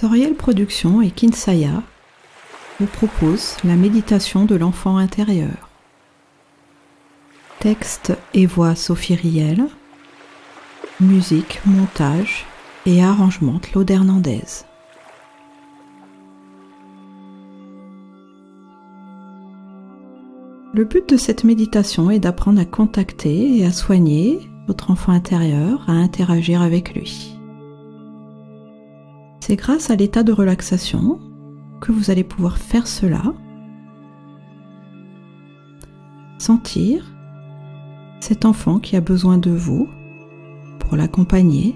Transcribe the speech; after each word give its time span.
Soriel 0.00 0.32
Productions 0.32 1.02
et 1.02 1.10
Kinsaya 1.10 1.82
vous 2.78 2.86
proposent 2.86 3.58
la 3.64 3.76
méditation 3.76 4.46
de 4.46 4.54
l'enfant 4.54 4.96
intérieur. 4.96 5.68
Texte 7.58 8.16
et 8.32 8.46
voix 8.46 8.74
Sophie 8.74 9.14
Riel. 9.14 9.66
Musique, 11.00 11.60
montage 11.66 12.46
et 12.86 13.04
arrangement 13.04 13.58
Claude 13.58 13.90
Hernandez. 13.90 14.64
Le 20.72 20.84
but 20.84 21.10
de 21.10 21.18
cette 21.18 21.44
méditation 21.44 22.10
est 22.10 22.20
d'apprendre 22.20 22.58
à 22.58 22.64
contacter 22.64 23.58
et 23.58 23.66
à 23.66 23.70
soigner 23.70 24.38
votre 24.66 24.90
enfant 24.90 25.12
intérieur, 25.12 25.84
à 25.88 25.92
interagir 25.92 26.62
avec 26.62 26.94
lui. 26.94 27.39
C'est 29.50 29.56
grâce 29.56 29.90
à 29.90 29.96
l'état 29.96 30.22
de 30.22 30.30
relaxation 30.30 31.18
que 31.80 31.90
vous 31.90 32.12
allez 32.12 32.22
pouvoir 32.22 32.56
faire 32.56 32.86
cela. 32.86 33.34
Sentir 36.38 37.04
cet 38.20 38.44
enfant 38.44 38.78
qui 38.78 38.94
a 38.94 39.00
besoin 39.00 39.38
de 39.38 39.50
vous 39.50 39.88
pour 40.78 40.96
l'accompagner 40.96 41.74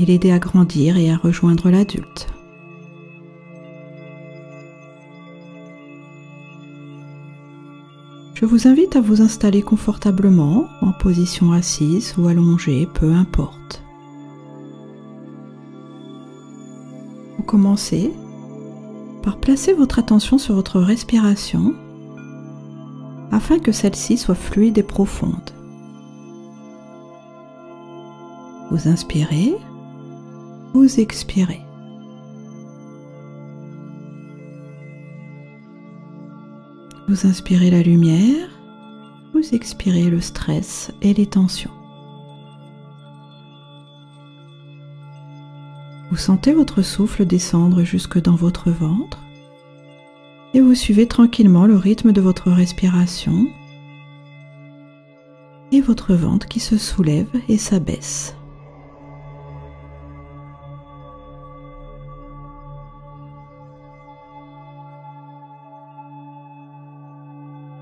et 0.00 0.04
l'aider 0.04 0.32
à 0.32 0.40
grandir 0.40 0.96
et 0.96 1.12
à 1.12 1.16
rejoindre 1.16 1.70
l'adulte. 1.70 2.26
Je 8.34 8.44
vous 8.46 8.66
invite 8.66 8.96
à 8.96 9.00
vous 9.00 9.22
installer 9.22 9.62
confortablement 9.62 10.66
en 10.80 10.90
position 10.90 11.52
assise 11.52 12.16
ou 12.18 12.26
allongée, 12.26 12.88
peu 12.94 13.12
importe. 13.12 13.84
Commencez 17.48 18.12
par 19.22 19.38
placer 19.38 19.72
votre 19.72 19.98
attention 19.98 20.36
sur 20.36 20.54
votre 20.54 20.80
respiration 20.80 21.74
afin 23.32 23.58
que 23.58 23.72
celle-ci 23.72 24.18
soit 24.18 24.34
fluide 24.34 24.76
et 24.76 24.82
profonde. 24.82 25.50
Vous 28.70 28.86
inspirez, 28.86 29.54
vous 30.74 31.00
expirez. 31.00 31.62
Vous 37.08 37.26
inspirez 37.26 37.70
la 37.70 37.82
lumière, 37.82 38.50
vous 39.32 39.54
expirez 39.54 40.10
le 40.10 40.20
stress 40.20 40.92
et 41.00 41.14
les 41.14 41.26
tensions. 41.26 41.77
Sentez 46.18 46.52
votre 46.52 46.82
souffle 46.82 47.24
descendre 47.24 47.82
jusque 47.82 48.20
dans 48.20 48.34
votre 48.34 48.70
ventre 48.70 49.18
et 50.54 50.60
vous 50.60 50.74
suivez 50.74 51.06
tranquillement 51.06 51.66
le 51.66 51.76
rythme 51.76 52.12
de 52.12 52.20
votre 52.20 52.50
respiration 52.50 53.46
et 55.72 55.80
votre 55.80 56.14
ventre 56.14 56.46
qui 56.48 56.60
se 56.60 56.78
soulève 56.78 57.28
et 57.48 57.58
s'abaisse. 57.58 58.34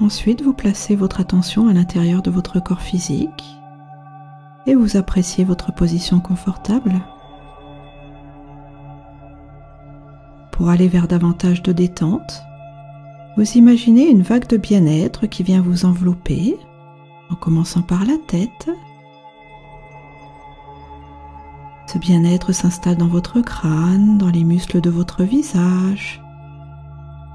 Ensuite, 0.00 0.42
vous 0.42 0.52
placez 0.52 0.94
votre 0.94 1.20
attention 1.20 1.68
à 1.68 1.72
l'intérieur 1.72 2.22
de 2.22 2.30
votre 2.30 2.60
corps 2.60 2.82
physique 2.82 3.44
et 4.66 4.74
vous 4.74 4.96
appréciez 4.96 5.44
votre 5.44 5.72
position 5.72 6.20
confortable. 6.20 6.92
Pour 10.56 10.70
aller 10.70 10.88
vers 10.88 11.06
davantage 11.06 11.62
de 11.62 11.70
détente, 11.70 12.42
vous 13.36 13.58
imaginez 13.58 14.08
une 14.08 14.22
vague 14.22 14.46
de 14.46 14.56
bien-être 14.56 15.26
qui 15.26 15.42
vient 15.42 15.60
vous 15.60 15.84
envelopper 15.84 16.56
en 17.28 17.34
commençant 17.34 17.82
par 17.82 18.06
la 18.06 18.16
tête. 18.26 18.70
Ce 21.86 21.98
bien-être 21.98 22.52
s'installe 22.52 22.96
dans 22.96 23.06
votre 23.06 23.42
crâne, 23.42 24.16
dans 24.16 24.30
les 24.30 24.44
muscles 24.44 24.80
de 24.80 24.88
votre 24.88 25.24
visage, 25.24 26.22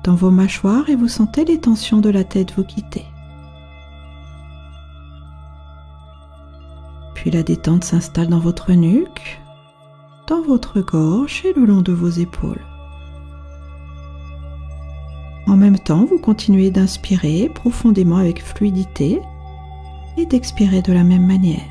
dans 0.03 0.15
vos 0.15 0.31
mâchoires 0.31 0.89
et 0.89 0.95
vous 0.95 1.07
sentez 1.07 1.45
les 1.45 1.59
tensions 1.59 1.99
de 1.99 2.09
la 2.09 2.23
tête 2.23 2.53
vous 2.57 2.63
quitter. 2.63 3.05
Puis 7.13 7.29
la 7.29 7.43
détente 7.43 7.83
s'installe 7.83 8.29
dans 8.29 8.39
votre 8.39 8.71
nuque, 8.71 9.39
dans 10.27 10.41
votre 10.41 10.81
gorge 10.81 11.43
et 11.45 11.53
le 11.53 11.65
long 11.65 11.83
de 11.83 11.91
vos 11.91 12.09
épaules. 12.09 12.65
En 15.47 15.57
même 15.57 15.79
temps, 15.79 16.05
vous 16.05 16.19
continuez 16.19 16.71
d'inspirer 16.71 17.49
profondément 17.53 18.17
avec 18.17 18.43
fluidité 18.43 19.21
et 20.17 20.25
d'expirer 20.25 20.81
de 20.81 20.93
la 20.93 21.03
même 21.03 21.25
manière. 21.25 21.61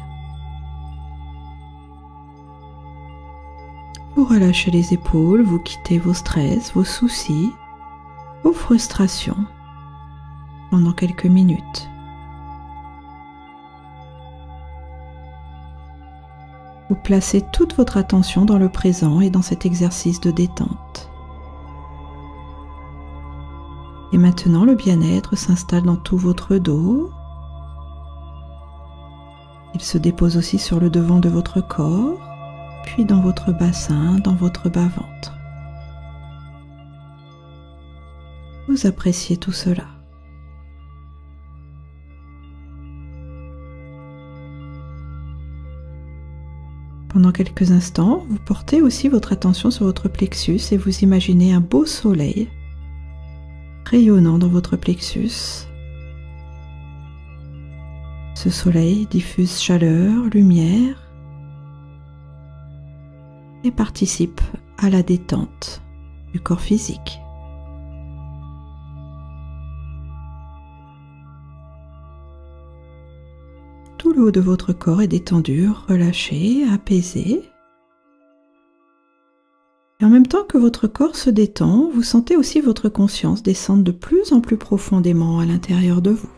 Vous 4.17 4.25
relâchez 4.25 4.71
les 4.71 4.93
épaules, 4.93 5.43
vous 5.43 5.61
quittez 5.61 5.99
vos 5.99 6.15
stress, 6.15 6.73
vos 6.75 6.85
soucis 6.85 7.51
vos 8.43 8.53
frustrations 8.53 9.45
pendant 10.71 10.93
quelques 10.93 11.27
minutes. 11.27 11.89
Vous 16.89 16.97
placez 16.97 17.43
toute 17.53 17.77
votre 17.77 17.97
attention 17.97 18.45
dans 18.45 18.59
le 18.59 18.69
présent 18.69 19.21
et 19.21 19.31
dans 19.31 19.43
cet 19.43 19.65
exercice 19.65 20.21
de 20.21 20.31
détente. 20.31 21.10
Et 24.13 24.19
maintenant, 24.19 24.65
le 24.65 24.75
bien-être 24.75 25.37
s'installe 25.37 25.85
dans 25.85 25.97
tout 25.97 26.17
votre 26.17 26.57
dos. 26.57 27.11
Il 29.75 29.81
se 29.81 29.99
dépose 29.99 30.37
aussi 30.37 30.59
sur 30.59 30.81
le 30.81 30.91
devant 30.91 31.21
de 31.21 31.29
votre 31.29 31.61
corps, 31.61 32.19
puis 32.85 33.05
dans 33.05 33.21
votre 33.21 33.53
bassin, 33.53 34.19
dans 34.19 34.35
votre 34.35 34.69
bas-ventre. 34.69 35.35
vous 38.71 38.87
appréciez 38.87 39.37
tout 39.37 39.53
cela. 39.53 39.85
Pendant 47.09 47.33
quelques 47.33 47.73
instants, 47.73 48.25
vous 48.29 48.39
portez 48.39 48.81
aussi 48.81 49.09
votre 49.09 49.33
attention 49.33 49.73
sur 49.73 49.85
votre 49.85 50.09
plexus 50.09 50.61
et 50.71 50.77
vous 50.77 51.01
imaginez 51.01 51.53
un 51.53 51.61
beau 51.61 51.85
soleil 51.85 52.49
rayonnant 53.91 54.39
dans 54.39 54.49
votre 54.49 54.77
plexus. 54.77 55.67
Ce 58.37 58.49
soleil 58.49 59.07
diffuse 59.07 59.59
chaleur, 59.61 60.27
lumière 60.33 61.11
et 63.65 63.73
participe 63.73 64.41
à 64.79 64.91
la 64.91 65.03
détente 65.03 65.83
du 66.33 66.39
corps 66.39 66.61
physique. 66.61 67.21
Tout 73.99 74.13
le 74.13 74.23
haut 74.23 74.31
de 74.31 74.41
votre 74.41 74.73
corps 74.73 75.03
est 75.03 75.09
détendu, 75.09 75.69
relâché, 75.89 76.65
apaisé. 76.73 77.50
Et 80.01 80.05
en 80.05 80.09
même 80.09 80.27
temps 80.27 80.45
que 80.49 80.59
votre 80.59 80.87
corps 80.87 81.17
se 81.17 81.31
détend, 81.31 81.91
vous 81.93 82.03
sentez 82.03 82.37
aussi 82.37 82.61
votre 82.61 82.89
conscience 82.89 83.43
descendre 83.43 83.85
de 83.85 83.91
plus 83.91 84.33
en 84.33 84.41
plus 84.41 84.57
profondément 84.57 85.41
à 85.41 85.45
l'intérieur 85.45 86.01
de 86.01 86.11
vous. 86.11 86.31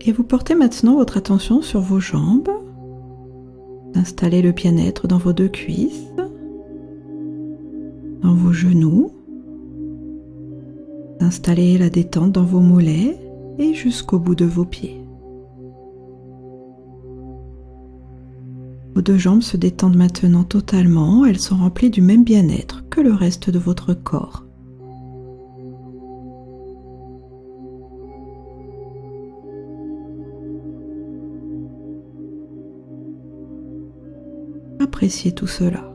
Et 0.00 0.12
vous 0.12 0.24
portez 0.24 0.54
maintenant 0.54 0.96
votre 0.96 1.16
attention 1.16 1.62
sur 1.62 1.80
vos 1.80 2.00
jambes. 2.00 2.50
Installez 3.94 4.40
le 4.40 4.52
bien-être 4.52 5.08
dans 5.08 5.18
vos 5.18 5.32
deux 5.32 5.48
cuisses, 5.48 6.06
dans 8.22 8.34
vos 8.34 8.52
genoux, 8.52 9.10
Installez 11.20 11.78
la 11.78 11.90
détente 11.90 12.32
dans 12.32 12.44
vos 12.44 12.60
mollets 12.60 13.18
et 13.58 13.74
jusqu'au 13.74 14.18
bout 14.18 14.34
de 14.34 14.44
vos 14.44 14.64
pieds. 14.64 15.05
Vos 18.96 19.02
deux 19.02 19.18
jambes 19.18 19.42
se 19.42 19.58
détendent 19.58 19.94
maintenant 19.94 20.42
totalement, 20.42 21.26
elles 21.26 21.38
sont 21.38 21.56
remplies 21.56 21.90
du 21.90 22.00
même 22.00 22.24
bien-être 22.24 22.82
que 22.88 23.02
le 23.02 23.12
reste 23.12 23.50
de 23.50 23.58
votre 23.58 23.92
corps. 23.92 24.46
Appréciez 34.80 35.32
tout 35.32 35.46
cela. 35.46 35.92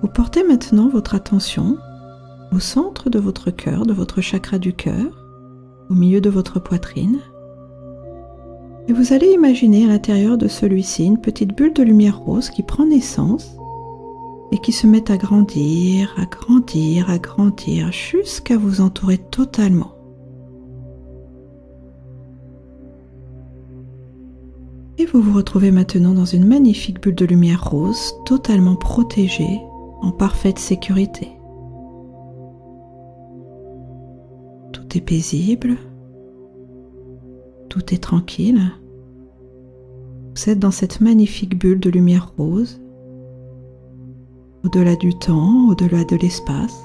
Vous 0.00 0.08
portez 0.14 0.44
maintenant 0.44 0.88
votre 0.88 1.16
attention 1.16 1.76
au 2.52 2.60
centre 2.60 3.10
de 3.10 3.18
votre 3.18 3.50
cœur, 3.50 3.84
de 3.84 3.92
votre 3.92 4.20
chakra 4.20 4.60
du 4.60 4.72
cœur, 4.74 5.19
au 5.90 5.94
milieu 5.94 6.20
de 6.20 6.30
votre 6.30 6.60
poitrine. 6.60 7.18
Et 8.88 8.92
vous 8.92 9.12
allez 9.12 9.28
imaginer 9.32 9.84
à 9.84 9.88
l'intérieur 9.88 10.38
de 10.38 10.48
celui-ci 10.48 11.04
une 11.04 11.20
petite 11.20 11.56
bulle 11.56 11.74
de 11.74 11.82
lumière 11.82 12.18
rose 12.18 12.50
qui 12.50 12.62
prend 12.62 12.86
naissance 12.86 13.56
et 14.52 14.58
qui 14.58 14.72
se 14.72 14.86
met 14.86 15.10
à 15.10 15.16
grandir, 15.16 16.14
à 16.16 16.26
grandir, 16.26 17.10
à 17.10 17.18
grandir 17.18 17.92
jusqu'à 17.92 18.56
vous 18.56 18.80
entourer 18.80 19.18
totalement. 19.18 19.92
Et 24.98 25.06
vous 25.06 25.22
vous 25.22 25.34
retrouvez 25.34 25.70
maintenant 25.70 26.12
dans 26.12 26.24
une 26.26 26.46
magnifique 26.46 27.00
bulle 27.00 27.14
de 27.14 27.24
lumière 27.24 27.70
rose, 27.70 28.14
totalement 28.26 28.76
protégée, 28.76 29.60
en 30.02 30.10
parfaite 30.10 30.58
sécurité. 30.58 31.39
Tout 34.90 34.98
est 34.98 35.02
paisible, 35.02 35.76
tout 37.68 37.94
est 37.94 38.02
tranquille. 38.02 38.60
Vous 40.34 40.50
êtes 40.50 40.58
dans 40.58 40.72
cette 40.72 41.00
magnifique 41.00 41.56
bulle 41.56 41.78
de 41.78 41.90
lumière 41.90 42.32
rose, 42.36 42.80
au-delà 44.64 44.96
du 44.96 45.14
temps, 45.14 45.68
au-delà 45.68 46.02
de 46.02 46.16
l'espace, 46.16 46.84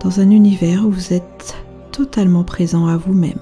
dans 0.00 0.20
un 0.20 0.30
univers 0.30 0.86
où 0.86 0.92
vous 0.92 1.12
êtes 1.12 1.56
totalement 1.90 2.44
présent 2.44 2.86
à 2.86 2.96
vous-même. 2.96 3.40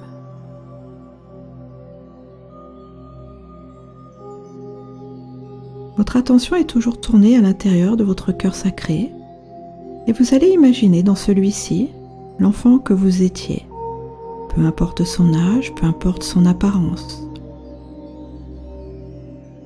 Votre 5.97 6.17
attention 6.17 6.55
est 6.55 6.65
toujours 6.65 6.99
tournée 6.99 7.37
à 7.37 7.41
l'intérieur 7.41 7.95
de 7.95 8.03
votre 8.03 8.31
cœur 8.31 8.55
sacré 8.55 9.11
et 10.07 10.13
vous 10.13 10.33
allez 10.33 10.47
imaginer 10.47 11.03
dans 11.03 11.13
celui-ci 11.13 11.89
l'enfant 12.39 12.79
que 12.79 12.93
vous 12.93 13.23
étiez, 13.23 13.65
peu 14.53 14.61
importe 14.61 15.03
son 15.03 15.33
âge, 15.33 15.73
peu 15.75 15.85
importe 15.85 16.23
son 16.23 16.45
apparence. 16.45 17.27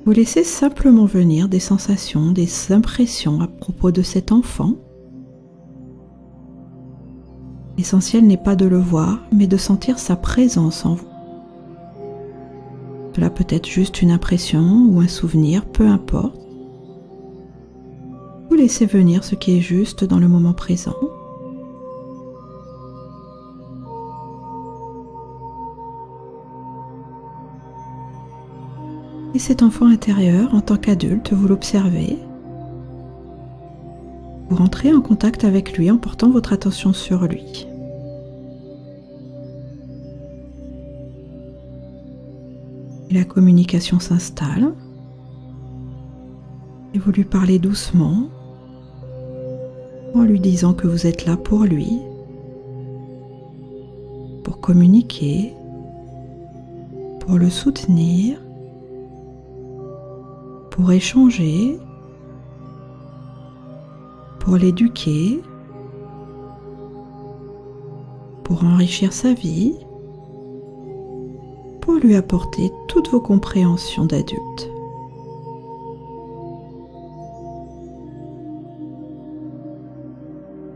Vous 0.04 0.12
laissez 0.12 0.42
simplement 0.42 1.04
venir 1.04 1.48
des 1.48 1.60
sensations, 1.60 2.32
des 2.32 2.72
impressions 2.72 3.40
à 3.40 3.46
propos 3.46 3.92
de 3.92 4.02
cet 4.02 4.32
enfant. 4.32 4.74
L'essentiel 7.78 8.26
n'est 8.26 8.36
pas 8.36 8.56
de 8.56 8.66
le 8.66 8.78
voir, 8.78 9.20
mais 9.32 9.46
de 9.46 9.56
sentir 9.56 9.98
sa 9.98 10.16
présence 10.16 10.84
en 10.84 10.94
vous. 10.94 11.06
Cela 13.14 13.30
peut 13.30 13.46
être 13.48 13.68
juste 13.68 14.02
une 14.02 14.10
impression 14.10 14.86
ou 14.90 15.00
un 15.00 15.08
souvenir, 15.08 15.66
peu 15.66 15.86
importe. 15.86 16.36
Vous 18.48 18.56
laissez 18.56 18.86
venir 18.86 19.22
ce 19.22 19.34
qui 19.34 19.56
est 19.56 19.60
juste 19.60 20.04
dans 20.04 20.18
le 20.18 20.28
moment 20.28 20.54
présent. 20.54 20.96
Et 29.34 29.38
cet 29.38 29.62
enfant 29.62 29.86
intérieur, 29.86 30.54
en 30.54 30.60
tant 30.60 30.76
qu'adulte, 30.76 31.32
vous 31.32 31.48
l'observez. 31.48 32.18
Vous 34.48 34.56
rentrez 34.56 34.92
en 34.92 35.00
contact 35.00 35.44
avec 35.44 35.76
lui 35.76 35.90
en 35.90 35.96
portant 35.96 36.30
votre 36.30 36.52
attention 36.52 36.92
sur 36.92 37.26
lui. 37.26 37.66
la 43.12 43.24
communication 43.24 44.00
s'installe. 44.00 44.72
Et 46.94 46.98
vous 46.98 47.12
lui 47.12 47.24
parlez 47.24 47.58
doucement 47.58 48.28
en 50.14 50.22
lui 50.22 50.40
disant 50.40 50.74
que 50.74 50.86
vous 50.86 51.06
êtes 51.06 51.24
là 51.24 51.36
pour 51.36 51.64
lui, 51.64 51.98
pour 54.44 54.60
communiquer, 54.60 55.54
pour 57.20 57.38
le 57.38 57.48
soutenir, 57.48 58.38
pour 60.72 60.90
échanger, 60.90 61.78
pour 64.40 64.56
l'éduquer, 64.56 65.40
pour 68.42 68.64
enrichir 68.64 69.12
sa 69.12 69.32
vie 69.32 69.76
pour 71.82 71.94
lui 71.94 72.14
apporter 72.14 72.72
toutes 72.88 73.10
vos 73.10 73.20
compréhensions 73.20 74.06
d'adulte. 74.06 74.70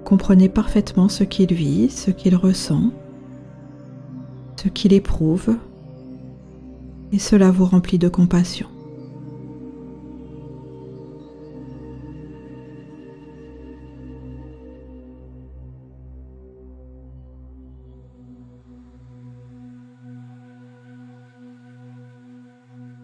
Comprenez 0.05 0.49
parfaitement 0.49 1.09
ce 1.09 1.25
qu'il 1.25 1.53
vit, 1.55 1.91
ce 1.91 2.11
qu'il 2.11 2.37
ressent, 2.37 2.91
ce 4.57 4.69
qu'il 4.69 4.93
éprouve, 4.93 5.57
et 7.13 7.19
cela 7.19 7.51
vous 7.51 7.65
remplit 7.65 7.99
de 7.99 8.09
compassion. 8.09 8.67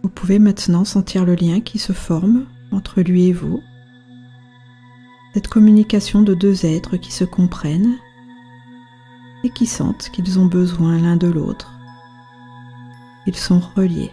Pouvez 0.09 0.39
maintenant 0.39 0.85
sentir 0.85 1.25
le 1.25 1.35
lien 1.35 1.61
qui 1.61 1.79
se 1.79 1.93
forme 1.93 2.47
entre 2.71 3.01
lui 3.01 3.27
et 3.27 3.33
vous. 3.33 3.63
Cette 5.35 5.49
communication 5.49 6.23
de 6.23 6.35
deux 6.35 6.67
êtres 6.67 6.97
qui 6.97 7.13
se 7.13 7.25
comprennent 7.25 7.97
et 9.45 9.51
qui 9.51 9.67
sentent 9.67 10.11
qu'ils 10.13 10.39
ont 10.39 10.47
besoin 10.47 10.99
l'un 10.99 11.17
de 11.17 11.29
l'autre. 11.29 11.73
Ils 13.27 13.37
sont 13.37 13.61
reliés. 13.77 14.13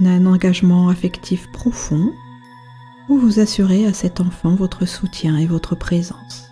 Un 0.00 0.26
engagement 0.26 0.88
affectif 0.88 1.48
profond 1.52 2.12
où 3.08 3.18
vous 3.18 3.38
assurez 3.38 3.86
à 3.86 3.92
cet 3.92 4.20
enfant 4.20 4.54
votre 4.54 4.84
soutien 4.84 5.36
et 5.36 5.46
votre 5.46 5.76
présence. 5.76 6.47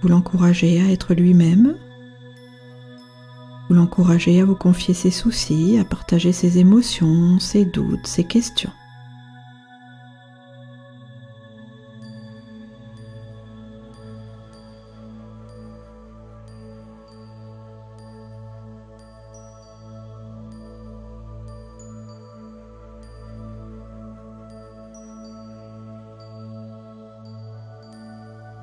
Vous 0.00 0.08
l'encouragez 0.08 0.80
à 0.80 0.90
être 0.90 1.14
lui-même. 1.14 1.76
Vous 3.68 3.74
l'encouragez 3.74 4.40
à 4.40 4.44
vous 4.44 4.54
confier 4.54 4.94
ses 4.94 5.10
soucis, 5.10 5.78
à 5.78 5.84
partager 5.84 6.32
ses 6.32 6.58
émotions, 6.58 7.38
ses 7.38 7.64
doutes, 7.64 8.06
ses 8.06 8.24
questions. 8.24 8.72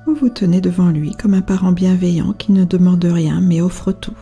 Vous 0.08 0.14
vous 0.14 0.30
tenez 0.30 0.62
devant 0.62 0.88
lui 0.88 1.12
comme 1.12 1.34
un 1.34 1.42
parent 1.42 1.70
bienveillant 1.70 2.32
qui 2.32 2.52
ne 2.52 2.64
demande 2.64 3.04
rien 3.04 3.42
mais 3.42 3.60
offre 3.60 3.92
tout. 3.92 4.16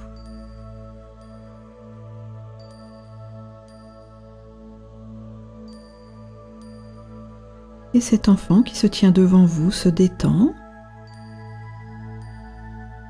Et 7.95 8.01
cet 8.01 8.29
enfant 8.29 8.65
qui 8.65 8.75
se 8.75 8.89
tient 8.89 9.13
devant 9.13 9.47
vous 9.47 9.71
se 9.71 9.89
détend, 9.89 10.53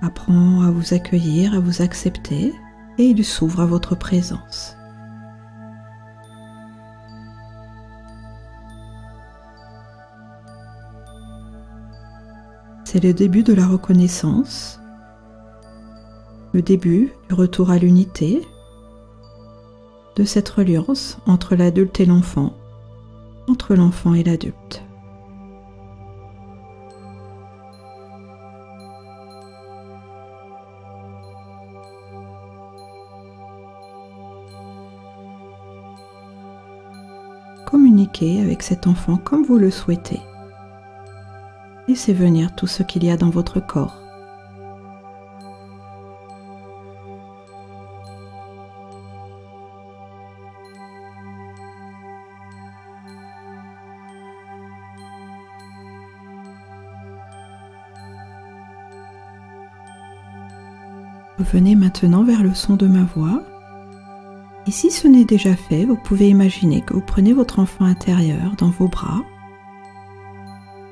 apprend 0.03 0.61
à 0.61 0.71
vous 0.71 0.93
accueillir, 0.93 1.55
à 1.55 1.61
vous 1.61 1.81
accepter, 1.81 2.53
et 2.99 3.05
il 3.05 3.25
s'ouvre 3.25 3.61
à 3.61 3.67
votre 3.67 3.95
présence. 3.95 4.76
C'est 12.87 13.03
le 13.03 13.13
début 13.13 13.43
de 13.43 13.53
la 13.53 13.67
reconnaissance, 13.67 14.79
le 16.53 16.63
début 16.63 17.13
du 17.29 17.35
retour 17.35 17.71
à 17.71 17.79
l'unité, 17.79 18.47
de 20.15 20.23
cette 20.23 20.49
reliance 20.49 21.19
entre 21.27 21.57
l'adulte 21.57 21.99
et 21.99 22.07
l'enfant, 22.07 22.55
entre 23.49 23.75
l'enfant 23.75 24.15
et 24.15 24.23
l'adulte. 24.23 24.85
communiquer 37.65 38.41
avec 38.41 38.63
cet 38.63 38.87
enfant 38.87 39.17
comme 39.17 39.45
vous 39.45 39.59
le 39.59 39.73
souhaitez. 39.73 40.21
Laissez 41.89 42.13
venir 42.13 42.55
tout 42.55 42.67
ce 42.67 42.83
qu'il 42.83 43.05
y 43.05 43.11
a 43.11 43.17
dans 43.17 43.31
votre 43.31 43.61
corps. 43.61 44.03
Revenez 61.39 61.75
maintenant 61.77 62.25
vers 62.25 62.43
le 62.43 62.55
son 62.55 62.77
de 62.77 62.87
ma 62.87 63.05
voix. 63.05 63.43
Et 64.67 64.71
si 64.71 64.91
ce 64.91 65.07
n'est 65.07 65.25
déjà 65.25 65.55
fait, 65.55 65.85
vous 65.85 65.97
pouvez 65.97 66.29
imaginer 66.29 66.81
que 66.81 66.95
vous 66.95 67.03
prenez 67.03 67.33
votre 67.33 67.61
enfant 67.61 67.85
intérieur 67.85 68.57
dans 68.59 68.71
vos 68.71 68.89
bras, 68.89 69.23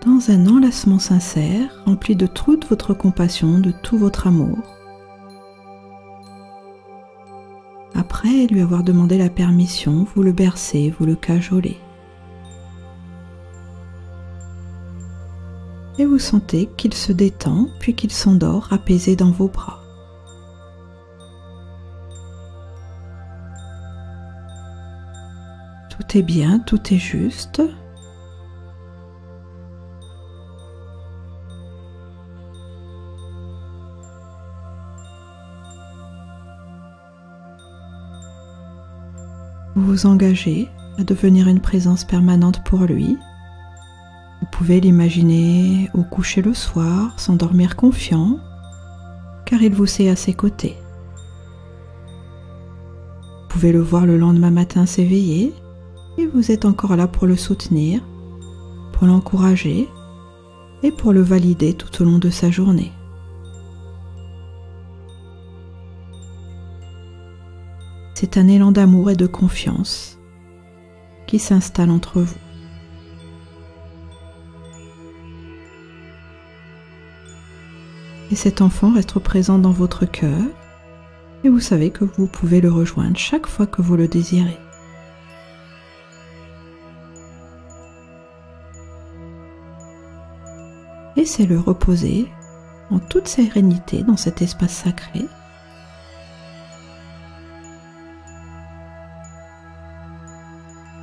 dans 0.05 0.31
un 0.31 0.47
enlacement 0.47 0.99
sincère, 0.99 1.83
rempli 1.87 2.15
de 2.15 2.27
toute 2.27 2.69
votre 2.69 2.93
compassion, 2.93 3.59
de 3.59 3.71
tout 3.71 3.97
votre 3.97 4.27
amour. 4.27 4.59
Après 7.95 8.47
lui 8.47 8.61
avoir 8.61 8.83
demandé 8.83 9.17
la 9.17 9.31
permission, 9.31 10.07
vous 10.15 10.23
le 10.23 10.33
bercez, 10.33 10.95
vous 10.99 11.07
le 11.07 11.15
cajolez. 11.15 11.79
Et 15.99 16.05
vous 16.05 16.19
sentez 16.19 16.69
qu'il 16.77 16.93
se 16.93 17.13
détend, 17.13 17.69
puis 17.79 17.95
qu'il 17.95 18.11
s'endort 18.11 18.69
apaisé 18.73 19.17
dans 19.17 19.31
vos 19.31 19.49
bras. 19.49 19.81
Tout 25.89 26.19
est 26.19 26.23
bien, 26.23 26.59
tout 26.59 26.93
est 26.93 26.99
juste. 26.99 27.63
Vous 39.95 40.07
engagez 40.07 40.69
à 40.99 41.05
devenir 41.05 41.47
une 41.47 41.61
présence 41.61 42.03
permanente 42.03 42.65
pour 42.65 42.81
lui. 42.81 43.17
Vous 44.41 44.47
pouvez 44.51 44.81
l'imaginer 44.81 45.89
au 45.95 46.03
coucher 46.03 46.43
le 46.43 46.53
soir, 46.53 47.15
s'endormir 47.17 47.77
confiant, 47.77 48.41
car 49.47 49.63
il 49.63 49.73
vous 49.73 49.87
sait 49.87 50.09
à 50.09 50.17
ses 50.17 50.35
côtés. 50.35 50.77
Vous 53.43 53.49
pouvez 53.51 53.71
le 53.71 53.79
voir 53.79 54.05
le 54.05 54.19
lendemain 54.19 54.51
matin 54.51 54.85
s'éveiller 54.85 55.55
et 56.19 56.27
vous 56.27 56.51
êtes 56.51 56.65
encore 56.65 56.97
là 56.97 57.07
pour 57.07 57.29
le 57.29 57.37
soutenir, 57.37 58.03
pour 58.95 59.07
l'encourager 59.07 59.89
et 60.83 60.91
pour 60.91 61.13
le 61.13 61.23
valider 61.23 61.73
tout 61.73 62.03
au 62.03 62.05
long 62.05 62.19
de 62.19 62.31
sa 62.31 62.51
journée. 62.51 62.91
C'est 68.15 68.39
un 68.39 68.47
élan 68.47 68.71
d'amour 68.71 69.11
et 69.11 69.17
de 69.17 69.27
confiance 69.27 70.19
qui 71.27 71.39
s'installe 71.39 71.91
entre 71.91 72.21
vous. 72.21 72.39
Et 78.31 78.37
cet 78.37 78.63
enfant 78.63 78.93
reste 78.93 79.19
présent 79.19 79.59
dans 79.59 79.73
votre 79.73 80.07
cœur 80.07 80.43
et 81.45 81.49
vous 81.49 81.61
savez 81.61 81.91
que 81.91 82.05
vous 82.05 82.27
pouvez 82.27 82.61
le 82.61 82.73
rejoindre 82.73 83.19
chaque 83.19 83.47
fois 83.47 83.67
que 83.67 83.83
vous 83.83 83.97
le 83.97 84.09
désirez. 84.09 84.59
Laissez-le 91.17 91.59
reposer 91.59 92.29
en 92.91 92.99
toute 92.99 93.29
sérénité 93.29 94.03
dans 94.03 94.17
cet 94.17 94.43
espace 94.43 94.73
sacré. 94.73 95.27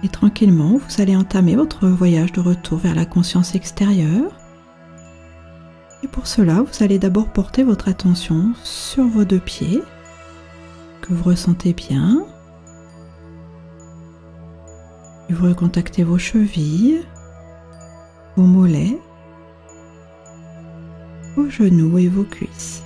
Et 0.03 0.10
tranquillement, 0.10 0.77
vous 0.77 1.01
allez 1.01 1.15
entamer 1.15 1.55
votre 1.55 1.88
voyage 1.88 2.31
de 2.31 2.41
retour 2.41 2.79
vers 2.79 2.96
la 2.96 3.05
conscience 3.05 3.55
extérieure. 3.55 4.31
Et 6.03 6.08
pour 6.08 6.25
cela, 6.25 6.62
vous 6.62 6.84
allez 6.84 6.98
d'abord 6.98 7.27
porter 7.27 7.63
votre 7.63 7.88
attention 7.88 8.53
sur 8.63 9.05
vos 9.05 9.25
deux 9.25 9.39
pieds, 9.39 9.81
que 11.01 11.13
vous 11.13 11.24
ressentez 11.24 11.74
bien. 11.74 12.25
Et 15.29 15.34
vous 15.34 15.48
recontactez 15.48 16.03
vos 16.03 16.17
chevilles, 16.17 17.01
vos 18.36 18.43
mollets 18.43 18.98
vos 21.36 21.50
genoux 21.50 21.98
et 21.98 22.08
vos 22.08 22.24
cuisses. 22.24 22.84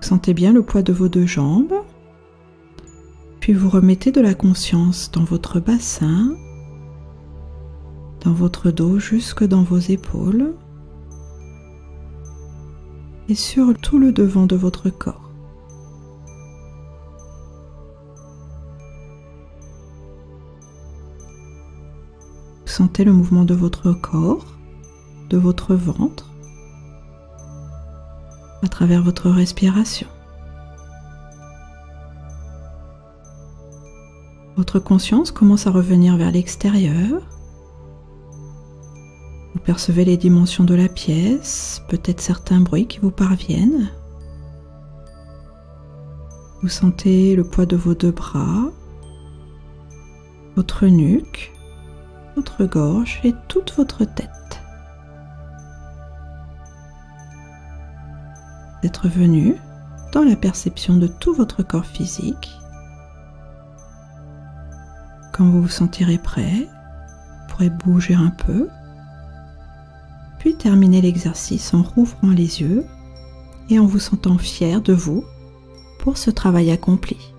Sentez 0.00 0.34
bien 0.34 0.52
le 0.52 0.62
poids 0.62 0.82
de 0.82 0.92
vos 0.92 1.08
deux 1.08 1.26
jambes. 1.26 1.74
Puis 3.44 3.52
vous 3.52 3.68
remettez 3.68 4.10
de 4.10 4.22
la 4.22 4.32
conscience 4.32 5.10
dans 5.10 5.24
votre 5.24 5.60
bassin, 5.60 6.34
dans 8.22 8.32
votre 8.32 8.70
dos 8.70 8.98
jusque 8.98 9.44
dans 9.44 9.62
vos 9.62 9.76
épaules 9.76 10.54
et 13.28 13.34
sur 13.34 13.78
tout 13.78 13.98
le 13.98 14.12
devant 14.12 14.46
de 14.46 14.56
votre 14.56 14.88
corps. 14.88 15.30
Sentez 22.64 23.04
le 23.04 23.12
mouvement 23.12 23.44
de 23.44 23.52
votre 23.52 23.92
corps, 23.92 24.46
de 25.28 25.36
votre 25.36 25.74
ventre, 25.74 26.30
à 28.62 28.68
travers 28.68 29.02
votre 29.02 29.28
respiration. 29.28 30.08
Votre 34.56 34.78
conscience 34.78 35.32
commence 35.32 35.66
à 35.66 35.72
revenir 35.72 36.16
vers 36.16 36.30
l'extérieur. 36.30 37.22
Vous 39.52 39.60
percevez 39.60 40.04
les 40.04 40.16
dimensions 40.16 40.64
de 40.64 40.74
la 40.74 40.88
pièce, 40.88 41.82
peut-être 41.88 42.20
certains 42.20 42.60
bruits 42.60 42.86
qui 42.86 43.00
vous 43.00 43.10
parviennent. 43.10 43.90
Vous 46.62 46.68
sentez 46.68 47.34
le 47.34 47.44
poids 47.44 47.66
de 47.66 47.76
vos 47.76 47.94
deux 47.94 48.12
bras, 48.12 48.70
votre 50.54 50.86
nuque, 50.86 51.52
votre 52.36 52.64
gorge 52.64 53.20
et 53.24 53.34
toute 53.48 53.74
votre 53.76 54.04
tête. 54.04 54.30
D'être 58.82 59.08
venu 59.08 59.56
dans 60.12 60.22
la 60.22 60.36
perception 60.36 60.96
de 60.96 61.08
tout 61.08 61.34
votre 61.34 61.62
corps 61.62 61.86
physique. 61.86 62.50
Quand 65.34 65.46
vous 65.46 65.62
vous 65.62 65.68
sentirez 65.68 66.18
prêt, 66.18 66.68
vous 66.68 67.48
pourrez 67.48 67.68
bouger 67.68 68.14
un 68.14 68.30
peu, 68.30 68.68
puis 70.38 70.54
terminer 70.54 71.00
l'exercice 71.00 71.74
en 71.74 71.82
rouvrant 71.82 72.30
les 72.30 72.60
yeux 72.60 72.86
et 73.68 73.80
en 73.80 73.86
vous 73.86 73.98
sentant 73.98 74.38
fier 74.38 74.80
de 74.80 74.92
vous 74.92 75.24
pour 75.98 76.18
ce 76.18 76.30
travail 76.30 76.70
accompli. 76.70 77.33